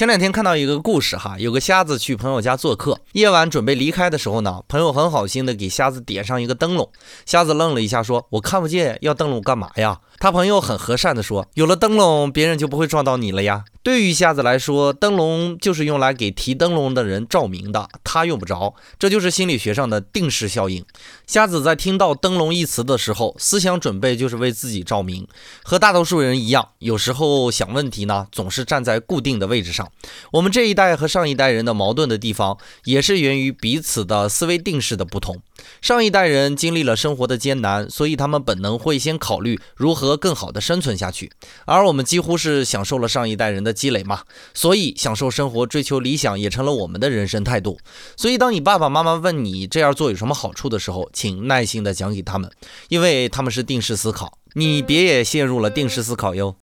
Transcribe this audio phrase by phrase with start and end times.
[0.00, 6.90] 前两天看到一个故事哈，有个瞎子去朋友家做客，夜晚准备离开的时候呢，朋友很好心的给瞎子点上一个灯笼。
[7.26, 18.74] 瞎子愣了一下，说：“我看不见，要灯笼干嘛呀？”他朋友很和善的说：“有了灯笼，别人就不会撞到你了呀。”对于瞎子来说，灯笼就是用来给提灯笼的人照明的，他用不着。
[18.98, 20.84] 这就是心理学上的定时效应。
[21.26, 25.26] 瞎子在听到“灯笼”一词的时候，思想准备就是为自己照明。
[25.62, 29.90] 和大多数人一样，有时候想问题呢，总是站在固定的位置上。
[30.32, 35.40] 我们这一代和上一代人的矛盾的地方，也是源于彼此的思维定式的不同。
[35.80, 41.30] 上一代人经历了生活的艰难，所以他们本能会先考虑如何更好的生存下去。
[41.64, 44.22] 而我们几乎是享受了上一代人的积累嘛，
[44.54, 47.78] 所以享受生活、追求理想也成了我们的人生态度。
[48.16, 52.50] 所以，当你爸爸妈妈问你这样做有什么好处的时候，请耐心的讲给他们，
[52.88, 56.56] 因为他们是定时思考，你别也陷入了定时思考哟。